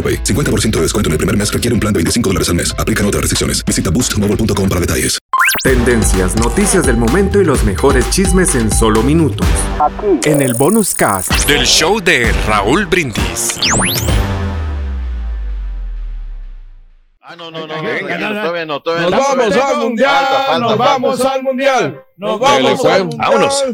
[0.00, 0.24] AroPay.
[0.24, 2.74] 50% de descuento en el primer mes requiere un plan de 25 dólares al mes.
[2.78, 3.62] Aplican otras restricciones.
[3.66, 5.18] Visita boostmobile.com para detalles.
[5.62, 9.46] Tendencias, noticias del momento y los mejores chismes en solo minutos.
[10.24, 13.58] En el bonus cast del show de Raúl Brindis.
[17.22, 19.36] Ah, no, no, no, venga, todavía no, todavía Nos no.
[19.36, 23.18] vamos al mundial, Falta, falta, nos vamos al mundial, nos vamos al mundial.
[23.30, 23.64] Vámonos.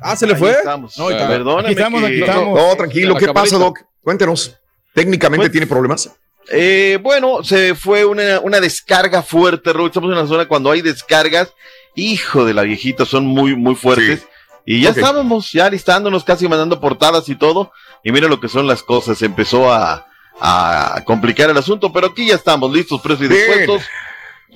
[0.00, 0.50] Ah, ¿se le fue?
[0.52, 0.96] estamos.
[0.98, 2.58] No, Perdóname aquí estamos, aquí No, estamos.
[2.60, 3.16] no, tranquilo.
[3.16, 3.58] ¿Qué pasa.
[3.58, 3.80] Doc?
[4.02, 4.56] Cuéntenos.
[4.94, 6.10] ¿Técnicamente Pues- tiene problemas?
[6.50, 9.86] Eh, bueno, se fue una, una descarga fuerte, Raúl.
[9.88, 11.52] Estamos en una zona cuando hay descargas.
[11.96, 14.20] Hijo de la viejita, son muy, muy fuertes.
[14.20, 14.26] Sí.
[14.66, 17.72] Y ya estábamos, ya listándonos, casi mandando portadas y todo.
[18.02, 19.20] Y mira lo que son las cosas.
[19.22, 20.06] Empezó a,
[20.40, 23.80] a complicar el asunto, pero aquí ya estamos listos, precios y Bien.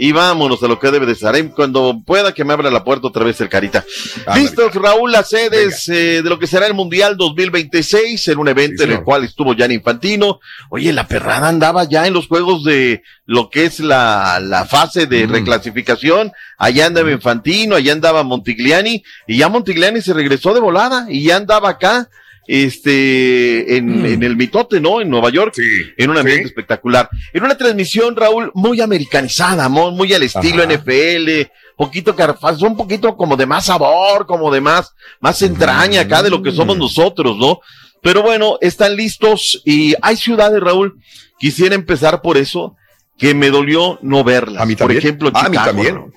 [0.00, 1.34] Y vámonos a lo que debe de estar.
[1.50, 3.84] Cuando pueda que me abra la puerta otra vez el carita.
[4.26, 4.40] Ándale.
[4.42, 8.84] Listos, Raúl, las sedes eh, de lo que será el Mundial 2026, en un evento
[8.84, 10.38] Sí, en el cual estuvo Gianni Infantino.
[10.70, 15.06] Oye, la perrada andaba ya en los juegos de lo que es la, la fase
[15.06, 15.30] de Mm.
[15.32, 16.32] reclasificación.
[16.58, 21.36] Allá andaba Infantino, allá andaba Montigliani, y ya Montigliani se regresó de volada, y ya
[21.36, 22.08] andaba acá,
[22.48, 25.00] este, en, en el mitote, ¿no?
[25.00, 25.60] En Nueva York Mm.
[25.60, 25.92] Sí.
[25.98, 26.48] en un ambiente Sí.
[26.48, 27.08] espectacular.
[27.32, 30.72] En una transmisión, Raúl, muy americanizada, muy al estilo Ajá.
[30.72, 36.22] NFL, poquito carfaz, un poquito como de más sabor, como de más, más entraña acá
[36.22, 36.80] de lo que somos Mm.
[36.80, 37.60] nosotros, ¿no?
[38.02, 40.98] Pero bueno, están listos y hay ciudades, Raúl,
[41.38, 42.76] quisiera empezar por eso,
[43.18, 44.62] que me dolió no verlas.
[44.62, 44.98] A mí por también.
[44.98, 45.94] ejemplo, a mí Chicago, también.
[45.96, 46.12] ¿no?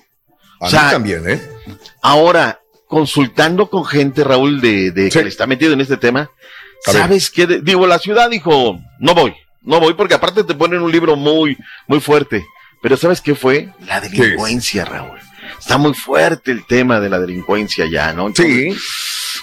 [0.59, 1.41] A O sea, mí también, ¿eh?
[2.03, 2.60] Ahora,
[2.91, 5.17] consultando con gente, Raúl, de, de Sí.
[5.17, 6.29] que le está metido en este tema,
[6.85, 6.91] A.
[6.91, 7.47] ¿sabes qué?
[7.47, 11.57] Digo, la ciudad dijo, no voy, no voy, porque aparte te ponen un libro muy,
[11.87, 12.45] muy fuerte.
[12.81, 13.69] Pero ¿sabes qué fue?
[13.87, 15.17] La delincuencia, Raúl.
[15.57, 18.27] Está muy fuerte el tema de la delincuencia ya, ¿no?
[18.27, 18.79] Entonces, Sí.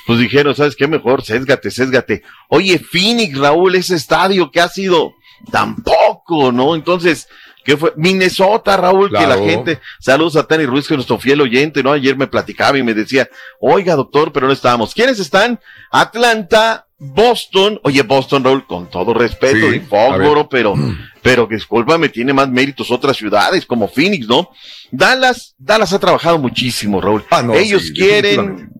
[0.06, 0.86] Pues dijeron, ¿sabes qué?
[0.86, 2.22] Mejor, sésgate, sésgate.
[2.48, 5.12] Oye, Phoenix, Raúl, ese estadio que ha sido
[5.52, 6.74] tampoco, ¿no?
[6.74, 7.28] Entonces,
[7.68, 7.92] ¿qué fue?
[7.96, 11.92] Minnesota, Raúl, que la gente, saludos a Tani Ruiz, que es nuestro fiel oyente, ¿no?
[11.92, 13.28] Ayer me platicaba y me decía,
[13.60, 14.94] oiga, doctor, pero no estábamos.
[14.94, 15.60] ¿Quiénes están?
[15.90, 20.46] Atlanta, Boston, oye, Boston, Raúl, con todo respeto, Sí, y a ver.
[20.50, 20.72] pero,
[21.20, 24.48] pero discúlpame, tiene más méritos otras ciudades como Phoenix, ¿no?
[24.90, 27.22] Dallas, Dallas ha trabajado muchísimo, Raúl.
[27.30, 28.72] Ah, no, Ellos sí, quieren,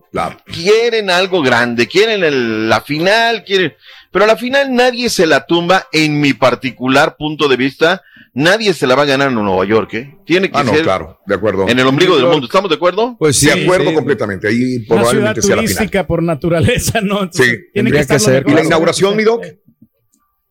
[0.46, 3.74] quieren algo grande, quieren el- la final, quieren,
[4.10, 8.02] pero a la final nadie se la tumba, en mi particular punto de vista,
[8.34, 10.14] nadie se la va a ganar en Nueva York, ¿eh?
[10.24, 11.20] Tiene que Ah, no, ser claro.
[11.26, 11.68] De acuerdo.
[11.68, 13.16] en el ombligo del mundo, ¿estamos de acuerdo?
[13.18, 14.48] Pues de acuerdo completamente.
[14.48, 15.74] Ahí Una ciudad probablemente sea la final.
[15.76, 17.22] turística por naturaleza, ¿no?
[17.24, 18.44] Entonces, Sí, tiene que lo ser.
[18.46, 19.44] ¿Y la inauguración, mi doc?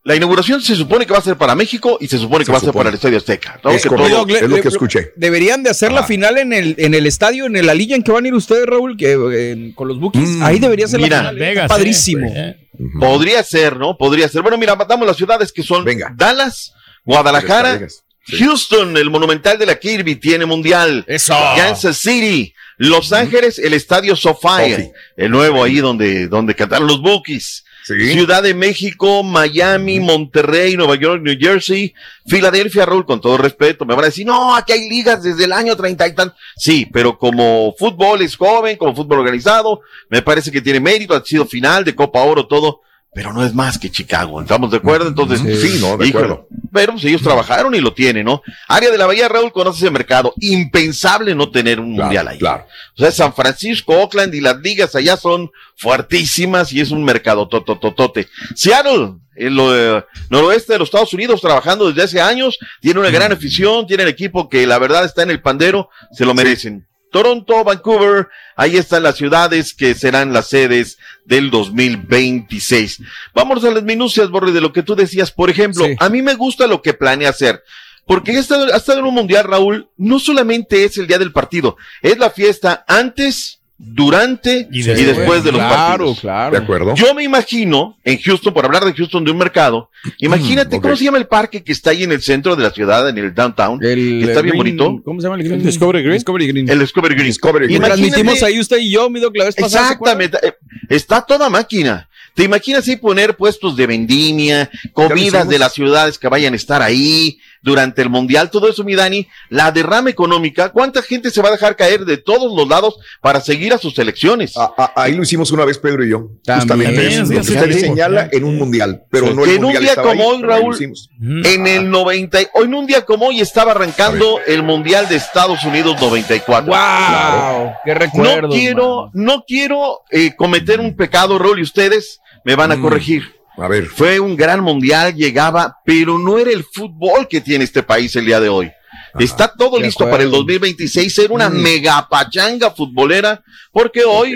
[0.07, 2.51] La inauguración se supone que va a ser para México y se supone que Se
[2.53, 3.59] va a ser para el Estadio Azteca.
[3.61, 3.71] ¿no?
[3.71, 4.25] Es Que correcto.
[4.25, 5.11] todo- es lo que escuché.
[5.17, 8.13] Deberían de hacer la final en el, en el estadio, en la liga en que
[8.13, 10.29] van a ir ustedes, Raúl, que eh, con los Bookies.
[10.29, 10.43] Mm.
[10.43, 11.35] Ahí debería ser Mira, la final.
[11.39, 12.25] Vegas, Padrísimo.
[12.25, 12.67] eh, eh.
[12.79, 12.99] Ujú.
[12.99, 13.97] Podría ser, ¿no?
[13.97, 14.43] Podría ser.
[14.43, 16.13] Bueno, mira, damos las ciudades que son Venga.
[16.15, 16.71] Dallas,
[17.03, 17.87] Guadalajara.
[18.25, 18.37] Sí.
[18.39, 21.03] Houston, el monumental de la Kirby tiene mundial.
[21.07, 21.33] Eso.
[21.55, 27.63] Kansas City, Los Ángeles, el estadio SoFi, el nuevo ahí donde, donde cantaron los Bookies.
[27.87, 28.11] Sí.
[28.11, 31.93] Ciudad de México, Miami, Monterrey, Nueva York, New Jersey,
[32.25, 35.53] Filadelfia, Raúl, con todo respeto, me van a decir, no, aquí hay ligas desde el
[35.53, 36.35] año 30 y tal.
[36.57, 39.79] Sí, pero como fútbol es joven, como fútbol organizado,
[40.09, 42.81] me parece que tiene mérito, ha sido final de Copa Oro, todo,
[43.17, 45.07] pero no es más que Chicago, ¿estamos de acuerdo?
[45.07, 46.47] Entonces, Sí, no, de híjole, acuerdo.
[46.71, 48.43] pero pues, ellos trabajaron y lo tienen, ¿no?
[48.67, 52.37] Área de la Bahía, Raúl, conoce ese mercado, impensable no tener un Claro, mundial ahí.
[52.37, 52.67] claro.
[52.95, 57.47] O sea, San Francisco, Oakland y las ligas allá son fuertísimas y es un mercado
[57.47, 58.27] totototote.
[58.55, 63.31] Seattle, el eh, noroeste de los Estados Unidos, trabajando desde hace años, tiene una gran
[63.31, 66.85] afición, tiene el equipo que la verdad está en el pandero, se lo merecen.
[67.21, 73.01] Toronto, Vancouver, ahí están las ciudades que serán las sedes del 2026.
[73.33, 75.31] Vamos a las minucias, Borre, de lo que tú decías.
[75.31, 75.95] Por ejemplo, Sí.
[75.99, 77.63] a mí me gusta lo que planea hacer.
[78.05, 81.31] Porque ha estado, ha estado en un mundial, Raúl, no solamente es el día del
[81.33, 86.19] partido, es la fiesta antes, durante y, después de los claro, partidos.
[86.19, 86.95] Claro, De acuerdo.
[86.95, 89.89] Yo me imagino en Houston, por hablar de Houston de un mercado,
[90.19, 90.81] imagínate ok.
[90.81, 93.17] cómo se llama el parque que está ahí en el centro de la ciudad, en
[93.17, 95.01] el downtown, El, que está bien Green- bonito.
[95.03, 95.63] ¿Cómo se llama el Green?
[95.63, 96.13] Discovery Green.
[96.15, 96.69] Discovery Green.
[96.69, 97.27] El Discovery Green.
[97.27, 97.77] Discovery Green.
[97.81, 99.57] Imagínate- transmitimos ahí usted y yo, mi doc, la vez.
[99.57, 100.37] Exactamente.
[100.41, 100.53] eh,
[100.89, 102.09] Está toda máquina.
[102.33, 106.83] ¿Te imaginas ahí poner puestos de vendimia, comidas de las ciudades que vayan a estar
[106.83, 108.49] ahí durante el mundial?
[108.51, 112.17] Todo eso, mi Dani, la derrama económica, ¿cuánta gente se va a dejar caer de
[112.17, 114.55] todos los lados para seguir a sus selecciones?
[114.57, 116.29] A- a- ahí lo hicimos una vez Pedro y yo.
[116.43, 116.59] También.
[116.61, 119.03] Justamente También, eso, usted señala en un mundial.
[119.09, 119.33] Pero Sí.
[119.33, 121.09] no el en un mundial día estaba como ahí, hoy, Raúl, hicimos.
[121.21, 125.15] En el 90, y- hoy en un día como hoy estaba arrancando el Mundial de
[125.15, 126.71] Estados Unidos 94.
[126.71, 127.71] ¡Wow!
[127.85, 128.47] ¡Qué recuerdo!
[128.47, 132.81] No quiero, no quiero eh, cometer un pecado, Raúl, y ustedes me van a Mm.
[132.81, 133.35] corregir.
[133.57, 133.87] A ver.
[133.87, 138.25] Fue un gran mundial, llegaba, pero no era el fútbol que tiene este país el
[138.25, 138.71] día de hoy.
[139.19, 140.11] Está todo listo acuerdo.
[140.11, 141.61] para el 2026 ser una Mm.
[141.61, 144.35] mega pachanga futbolera, porque hoy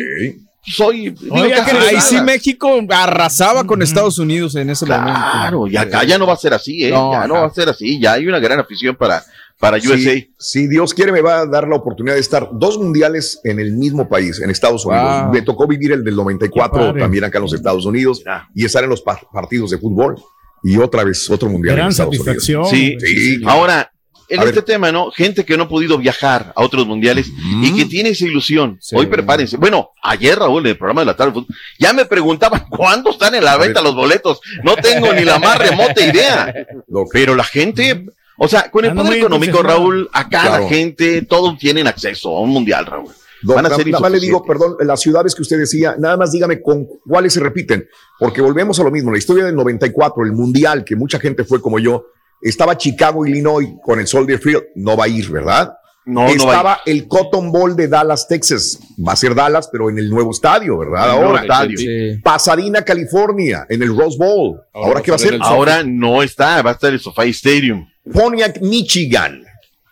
[0.64, 1.10] soy.
[1.12, 1.90] digo, Oiga, casi que nada.
[1.90, 5.68] Ahí sí México arrasaba con Estados Unidos en ese Claro, momento.
[5.68, 6.90] y acá ya no va a ser así, ¿eh?
[6.90, 7.44] No, ya no ajá.
[7.44, 9.24] va a ser así, ya hay una gran afición para,
[9.62, 9.96] para USA.
[9.98, 13.60] Si, si Dios quiere, me va a dar la oportunidad de estar dos mundiales en
[13.62, 15.24] el mismo país, en Estados Unidos.
[15.24, 15.32] Wow.
[15.34, 17.00] Me tocó vivir el del 94 Qué padre.
[17.02, 18.22] también acá en los Estados Unidos
[18.54, 20.16] y estar en los pa- partidos de fútbol.
[20.64, 22.66] Y otra vez otro mundial en Gran Estados satisfacción.
[22.66, 23.42] Sí, Sí.
[23.46, 23.92] Ahora,
[24.30, 24.64] en A este ver.
[24.64, 25.12] tema, ¿no?
[25.12, 27.30] Gente que no ha podido viajar a otros mundiales
[27.62, 28.78] y que tiene esa ilusión.
[28.80, 28.96] Sí.
[28.96, 29.58] Hoy prepárense.
[29.58, 31.34] Bueno, ayer, Raúl, en el programa de la tarde,
[31.78, 34.40] ya me preguntaban cuándo están en la venta los boletos.
[34.64, 36.54] No tengo ni la más remota idea.
[37.12, 38.06] Pero la gente,
[38.44, 39.62] o sea, con el Ando poder económico.
[39.62, 40.64] Raúl, acá Claro.
[40.64, 43.12] la gente, todos tienen acceso a un mundial, Raúl.
[43.44, 46.18] Don, Van a ser nada más le digo, perdón, las ciudades que usted decía, nada
[46.18, 49.12] más dígame con cuáles se repiten, porque volvemos a lo mismo.
[49.12, 52.08] La historia del 94, el mundial, que mucha gente fue como yo,
[52.42, 55.76] estaba Chicago, Illinois, con el Soldier Field, no va a ir, ¿verdad?
[56.04, 60.10] No, estaba el Cotton Bowl de Dallas, Texas, va a ser Dallas, pero en el
[60.10, 61.06] nuevo estadio, ¿verdad?
[61.06, 61.78] El Ahora, estadio.
[61.78, 62.20] Sí.
[62.24, 64.62] Pasadena, California, en el Rose Bowl.
[64.74, 65.38] Ahora, qué va a ser?
[65.40, 67.88] Ahora no está, va a estar el SoFi Stadium.
[68.12, 69.44] Pontiac, Michigan,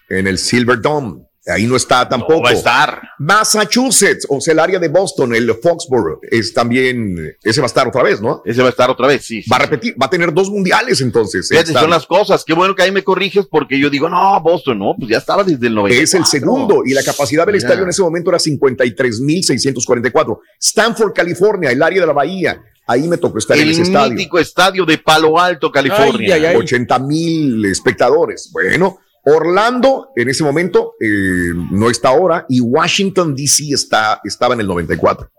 [0.10, 1.29] en el Silver Dome.
[1.50, 2.36] Ahí no está tampoco.
[2.36, 3.02] No va a estar.
[3.20, 7.88] Massachusetts, o sea, el área de Boston, el Foxborough, es también, ese va a estar
[7.88, 8.42] otra vez, ¿no?
[8.46, 9.42] Ese va a estar otra vez, sí.
[9.42, 9.50] sí.
[9.50, 11.50] Va a repetir, va a tener dos mundiales entonces.
[11.52, 12.44] el Fíjate, son las cosas.
[12.46, 15.44] Qué bueno que ahí me corriges porque yo digo, no, Boston, no, pues ya estaba
[15.44, 16.04] desde el 94.
[16.04, 17.68] Es el segundo y la capacidad del Mira.
[17.68, 20.40] estadio en ese momento era 53.644.
[20.60, 22.62] Stanford, California, el área de la bahía.
[22.88, 24.16] Ahí me tocó estar en El ese estadio.
[24.16, 26.36] mítico estadio de Palo Alto, California.
[26.36, 26.56] Ay, ay, ay.
[26.56, 28.50] 80 mil espectadores.
[28.52, 34.62] Bueno, Orlando en ese momento eh, no está ahora y Washington DC está, estaba en
[34.62, 35.30] el 94.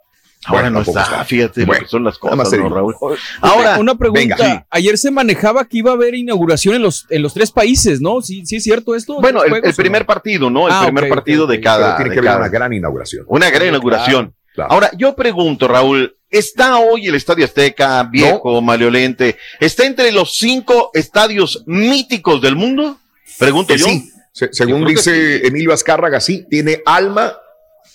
[0.47, 2.69] Ahora Bueno, no está, fíjate lo Bueno, que son las cosas, ¿no.
[2.71, 2.95] Raúl?
[3.43, 4.37] Ahora, una pregunta.
[4.39, 4.67] venga.
[4.71, 8.23] Ayer se manejaba que iba a haber inauguración en los, en los tres países, ¿no?
[8.23, 9.21] ¿Sí, sí es cierto esto?
[9.21, 10.07] bueno, ¿Los el, juegos el o primer no?
[10.07, 10.67] partido, ¿no?
[10.67, 11.97] El Ah, primer partido de cada.
[11.97, 13.25] Pero tiene de que haber una gran inauguración.
[13.29, 14.35] una gran inauguración.
[14.55, 14.73] claro.
[14.73, 19.37] Ahora, yo pregunto, Raúl, ¿está hoy el Estadio Azteca, viejo, maleolente?
[19.59, 22.97] ¿Está entre los cinco estadios míticos del mundo?
[23.39, 23.87] Pregunto yo.
[23.87, 27.33] sí, se- según Yo creo dice Emilio Azcárraga, sí, tiene alma,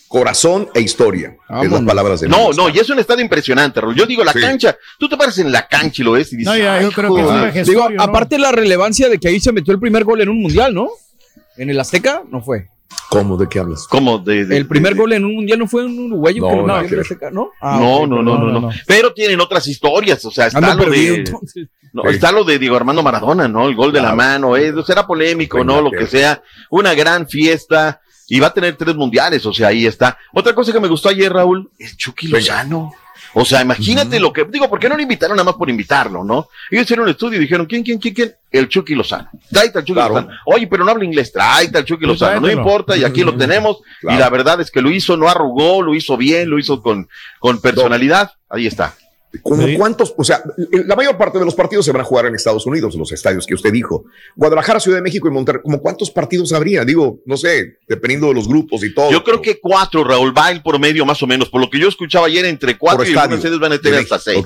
[0.08, 1.36] corazón e historia.
[1.62, 3.94] Es las palabras de No, no, y es un estadio impresionante, Raúl.
[3.94, 4.40] Yo digo, la Sí.
[4.40, 6.88] cancha, tú te paras en la cancha y lo ves y dices, No, ya, yo
[6.88, 7.46] "Ay, creo que es un joder".
[7.46, 8.02] vejestorio, Digo, ¿no?
[8.02, 10.88] aparte la relevancia de que ahí se metió el primer gol en un mundial, ¿no?
[11.56, 12.68] En el Azteca no fue.
[13.10, 13.36] ¿Cómo?
[13.36, 13.86] ¿De qué hablas?
[13.88, 14.18] ¿Cómo?
[14.18, 16.88] De, de- El primer de- gol en un mundial no fue un uruguayo No, en
[16.90, 17.00] ver.
[17.00, 17.50] Azteca, ¿no?
[17.60, 18.70] Ah, no, no, no, no, no, no.
[18.86, 21.68] Pero tienen otras historias, o sea, está Ando lo perdido, de, entonces.
[21.96, 22.16] No, Sí.
[22.16, 23.66] está lo de Diego Armando Maradona, ¿no?
[23.68, 25.80] El gol de la mano, eh, será polémico, Venga, ¿no?
[25.80, 29.86] Lo que- sea, una gran fiesta y va a tener tres mundiales, o sea, ahí
[29.86, 30.18] está.
[30.34, 32.28] Otra cosa que me gustó ayer, Raúl, es Chucky.
[32.28, 32.92] Lozano.
[33.38, 36.24] O sea, imagínate lo que, digo, ¿por qué no lo invitaron nada más por invitarlo,
[36.24, 36.48] no?
[36.70, 38.34] Ellos hicieron un estudio y dijeron, ¿quién, quién, quién, quién?
[38.50, 39.28] El Chucky Lozano.
[39.50, 40.14] Tráete al Chucky Claro.
[40.14, 40.32] Lozano.
[40.46, 42.40] Oye, pero no habla inglés, tráete al Chucky Pues Lozano.
[42.40, 43.78] No importa, y aquí lo tenemos.
[44.00, 44.16] Claro.
[44.16, 47.08] Y la verdad es que lo hizo, no arrugó, lo hizo bien, lo hizo con,
[47.38, 48.30] con personalidad.
[48.48, 48.94] Ahí está.
[49.42, 49.76] ¿Como Sí.
[49.76, 50.14] cuántos?
[50.16, 52.94] O sea, la mayor parte de los partidos se van a jugar en Estados Unidos,
[52.94, 54.04] los estadios que usted dijo.
[54.36, 55.62] Guadalajara, Ciudad de México y Monterrey.
[55.62, 56.84] ¿Como cuántos partidos habría?
[56.84, 59.10] Digo, no sé, dependiendo de los grupos y todo.
[59.10, 61.48] Yo creo que cuatro, Raúl, va el promedio más o menos.
[61.48, 64.00] Por lo que yo escuchaba ayer, entre cuatro Por y algunas sedes van a tener
[64.00, 64.44] hasta seis.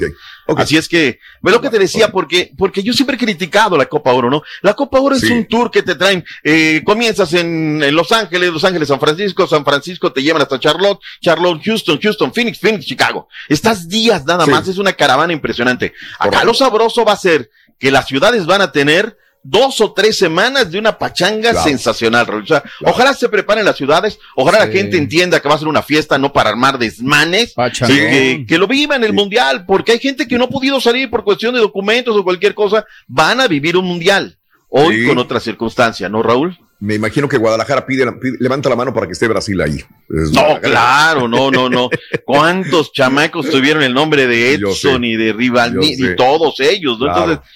[0.56, 3.86] Así es que, ve lo que te decía, porque, porque yo siempre he criticado la
[3.86, 4.42] Copa Oro, ¿no?
[4.62, 8.50] La Copa Oro es un tour que te traen, eh, comienzas en, en Los Ángeles,
[8.52, 12.84] Los Ángeles, San Francisco, San Francisco te llevan hasta Charlotte, Charlotte, Houston, Houston, Phoenix, Phoenix,
[12.84, 13.28] Chicago.
[13.48, 14.50] Estás días nada Sí.
[14.50, 15.92] más, es una caravana impresionante.
[16.18, 16.46] Acá Correcto.
[16.46, 20.70] lo sabroso va a ser que las ciudades van a tener dos o tres semanas
[20.70, 21.64] de una pachanga Claro.
[21.66, 22.42] sensacional, Raúl.
[22.42, 25.68] O sea, ojalá se preparen las ciudades, ojalá la gente entienda que va a ser
[25.68, 27.96] una fiesta no para armar desmanes, Pachangón.
[27.96, 29.16] Sí, que, que lo viva en el Sí.
[29.16, 32.54] mundial, porque hay gente que no ha podido salir por cuestión de documentos o cualquier
[32.54, 34.36] cosa, van a vivir un mundial.
[34.72, 35.06] hoy Sí.
[35.08, 36.56] con otra circunstancia, ¿no, Raúl?
[36.80, 39.76] Me imagino que Guadalajara pide, pide- levanta la mano para que esté Brasil ahí.
[40.08, 41.90] Es No, claro, no, no, no.
[42.24, 45.92] ¿Cuántos chamacos tuvieron el nombre de Edson y de sé.
[46.12, 47.04] y todos ellos, ¿no?
[47.04, 47.20] Claro.
[47.32, 47.50] Entonces,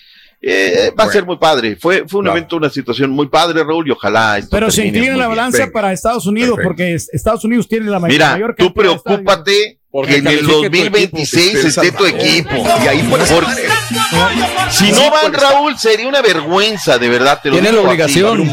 [0.46, 1.76] eh, va a ser muy padre.
[1.76, 2.36] Fue, fue un Claro.
[2.36, 5.90] evento, una situación muy padre, Raúl, y ojalá esto Pero se inclina la balanza para
[5.90, 6.68] Estados Unidos, Perfecto.
[6.68, 10.34] porque es- Estados Unidos tiene la, ma- Mira, mayor tú preocúpate Porque que en el
[10.40, 11.68] califique tu 2026 equipo.
[11.68, 12.50] esté tu equipo.
[12.84, 13.73] Y ahí puedes Porque- estar.
[14.70, 17.40] Si no van, Raúl, sería una vergüenza, de verdad.
[17.42, 18.50] Te lo Tiene la digo obligación.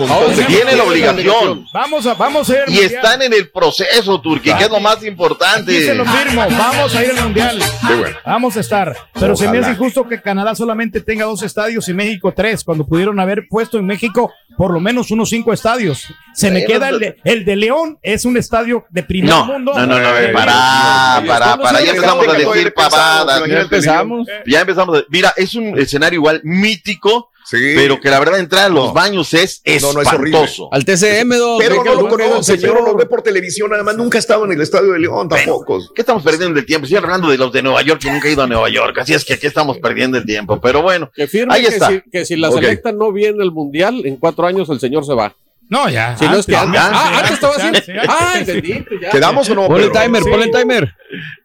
[0.48, 1.66] Tiene la obligación.
[1.74, 2.92] Vamos a, vamos a ir Y mundial.
[2.94, 5.86] están en el proceso, Turquía, que es lo más Aquí importante.
[5.86, 6.46] se lo firmo.
[6.50, 7.60] Vamos a ir al mundial.
[7.84, 8.18] Bueno.
[8.26, 8.96] Vamos a estar.
[9.14, 12.86] Pero se me hace injusto que Canadá solamente tenga dos estadios y México tres, cuando
[12.86, 16.04] pudieron haber puesto en México por lo menos unos cinco estadios.
[16.34, 19.74] Se me queda el de, el de León, es un estadio de primer No, mundo.
[19.76, 23.44] no, no, no, para, para, para, ya empezamos a decir pavadas.
[23.48, 24.28] Ya empezamos.
[24.46, 25.00] Ya empezamos.
[25.00, 27.58] a- Mira, es un escenario igual mítico, Sí.
[27.76, 28.94] pero que la verdad entrar a los No.
[28.94, 30.70] baños es No, no, es espantoso.
[30.72, 31.60] Al TCM, don.
[31.60, 32.76] Pedro no lo conoce, señor.
[32.78, 35.80] Pedro lo ve por televisión, además nunca ha estado en el estadio de León tampoco.
[35.94, 36.86] ¿Qué estamos perdiendo el tiempo?
[36.86, 39.14] Estoy hablando de los de Nueva York, que nunca he ido a Nueva York, así
[39.14, 40.60] es que aquí estamos perdiendo el tiempo.
[40.60, 41.90] Pero bueno, Que firme Ahí que está.
[41.90, 45.14] si, que si la selecta no viene el mundial, en cuatro años el señor se
[45.14, 45.36] va.
[45.72, 46.16] No, ya.
[46.18, 47.00] Si no es que antes, antes.
[47.00, 47.68] ya, Ah, antes estaba así.
[47.68, 48.06] antes, antes.
[48.10, 48.86] Ah, entendí.
[49.02, 49.10] ya.
[49.10, 49.68] ¿Quedamos o no?
[49.68, 50.30] Ponle timer, Sí.
[50.30, 50.94] ponle el timer.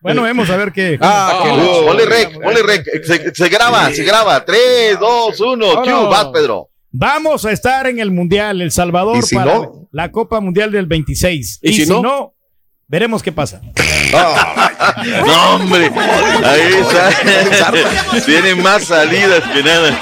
[0.01, 0.99] Bueno, vamos a ver qué.
[1.01, 2.85] Ah, qué Ah, la- ponle rec, ponle rec.
[3.05, 4.45] Se, se graba, se graba.
[4.45, 6.11] 3, 2, 1, Vámonos.
[6.11, 6.69] vas, Pedro.
[6.91, 9.89] Vamos a estar en el Mundial, El Salvador, ¿Y si para no?
[9.93, 11.59] la Copa Mundial del 26.
[11.63, 12.35] ¿Y Y, si si no?
[12.89, 13.61] Veremos qué pasa.
[15.27, 15.91] No, hombre.
[16.45, 18.25] Ahí está.
[18.25, 19.99] Tienen más salidas que nada.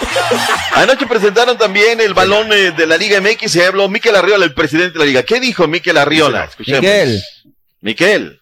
[0.75, 3.51] Anoche presentaron también el balón eh, de la Liga MX.
[3.51, 5.23] Se habló Miquel Arriola, el presidente de la Liga.
[5.23, 6.45] ¿Qué dijo Miquel Arriola?
[6.45, 6.81] Escuchemos.
[6.81, 7.23] Miguel.
[7.81, 8.41] Miquel.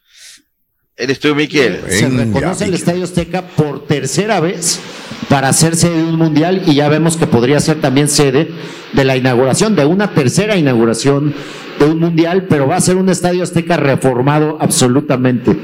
[0.97, 1.83] Eres tú, Miquel.
[1.89, 2.75] Se reconoce el Miquel.
[2.75, 4.81] Estadio Azteca por tercera vez
[5.29, 8.51] para ser sede de un mundial y ya vemos que podría ser también sede
[8.93, 11.35] de la inauguración, de una tercera inauguración
[11.85, 15.57] de un mundial, pero va a ser un Estadio Azteca reformado absolutamente.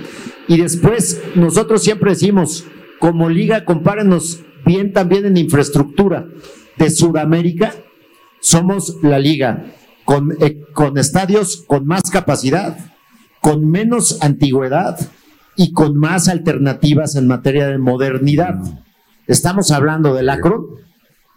[0.48, 2.64] Y después, nosotros siempre decimos,
[2.98, 6.26] como liga, compárenos bien también en infraestructura
[6.76, 7.74] de Sudamérica,
[8.40, 9.66] somos la liga
[10.04, 12.76] con, eh, con estadios con más capacidad,
[13.40, 14.98] con menos antigüedad
[15.56, 18.56] y con más alternativas en materia de modernidad.
[19.26, 20.66] Estamos hablando del Akron,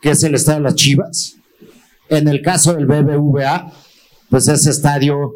[0.02, 1.38] que es el estadio de las Chivas.
[2.10, 3.72] En el caso del BBVA,
[4.32, 5.34] pues ese estadio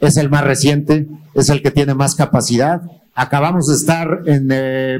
[0.00, 2.80] es el más reciente, es el que tiene más capacidad.
[3.14, 4.98] Acabamos de estar en, eh,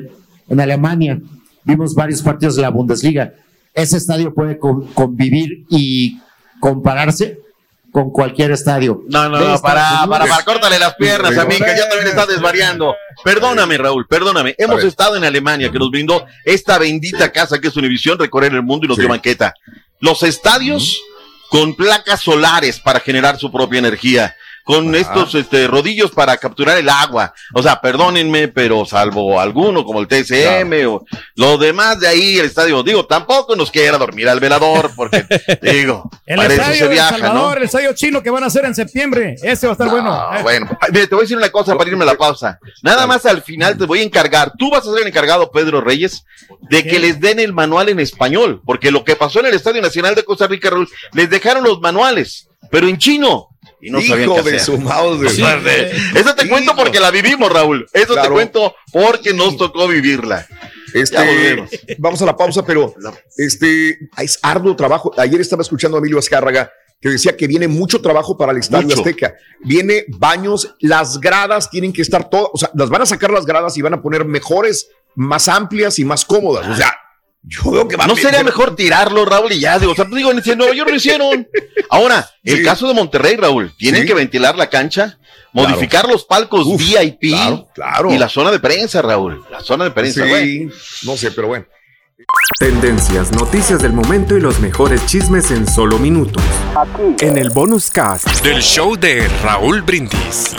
[0.49, 1.19] en Alemania,
[1.65, 3.33] vimos varios partidos de la Bundesliga.
[3.73, 6.19] Ese estadio puede con- convivir y
[6.61, 7.39] compararse
[7.93, 9.05] con cualquier estadio.
[9.09, 12.27] No, no, no, para, para, para, córtale las piernas a mí, que ya también está
[12.27, 12.95] desvariando.
[13.25, 14.55] Perdóname, Raúl, perdóname.
[14.59, 18.63] Hemos estado en Alemania, que nos brindó esta bendita casa que es Univisión, recorrer el
[18.63, 19.03] mundo y nos Sí.
[19.03, 19.55] dio banqueta.
[20.01, 21.01] Los estadios
[21.49, 24.37] con placas solares para generar su propia energía,
[24.67, 24.99] con Ah.
[24.99, 27.33] estos este, rodillos para capturar el agua.
[27.55, 31.05] O sea, perdónenme, pero salvo alguno como el TSM o
[31.37, 35.25] lo demás de ahí, el estadio, digo, tampoco nos quiera dormir al velador, porque,
[35.63, 37.25] digo, El para eso estadio se de viaja, ¿no?
[37.27, 39.37] Salvador, el estadio chino que van a hacer en septiembre.
[39.41, 40.33] Ese va a estar bueno.
[40.33, 42.59] No, bueno, te voy a decir una cosa para irme a la pausa.
[42.83, 44.53] Nada más al final te voy a encargar.
[44.59, 46.25] Tú vas a ser el encargado, Pedro Reyes,
[46.69, 48.63] de que les den el manual en español.
[48.67, 51.81] Porque lo que pasó en el Estadio Nacional de Costa Rica, Raúl, les dejaron los
[51.81, 53.51] manuales, pero en chino.
[53.81, 54.61] Y no sabían hijo qué de hacer.
[54.61, 55.39] su mouse.
[55.39, 57.87] Eso te cuento porque la vivimos, Raúl.
[57.93, 60.47] Eso te cuento porque nos tocó vivirla.
[60.95, 62.95] Este, vamos a la pausa, pero
[63.37, 65.13] este es arduo trabajo.
[65.19, 68.87] Ayer estaba escuchando a Emilio Azcárraga que decía que viene mucho trabajo para el Estadio
[68.87, 69.01] Mucho.
[69.01, 69.35] Azteca.
[69.63, 73.45] Viene baños, las gradas tienen que estar todas, o sea, las van a sacar las
[73.45, 76.67] gradas y van a poner mejores, más amplias y más cómodas.
[76.69, 76.97] O sea,
[77.47, 79.53] yo veo que va a ¿No sería mejor tirarlo, Raúl?
[79.53, 81.49] Y ya, digo, o sea, digo, en Nueva York lo hicieron.
[81.91, 82.63] Ahora, el Sí.
[82.65, 84.09] caso de Monterrey, Raúl, tienen Sí.
[84.09, 85.19] que ventilar la cancha,
[85.53, 85.69] Claro.
[85.71, 88.13] modificar los palcos Uf, VIP claro, claro.
[88.13, 89.45] y la zona de prensa, Raúl.
[89.51, 90.71] La zona de prensa, Sí, güey.
[91.05, 91.65] no sé, pero bueno.
[92.59, 96.43] Tendencias, noticias del momento y los mejores chismes en solo minutos.
[97.21, 98.27] En el bonus cast.
[98.43, 100.55] Del show de Raúl Brindis.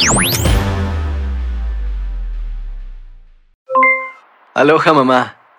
[4.54, 5.37] Aloha mamá,